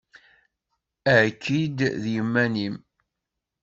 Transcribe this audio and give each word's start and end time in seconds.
Aki-d 1.17 1.79
d 2.01 2.03
yiman-im! 2.13 2.75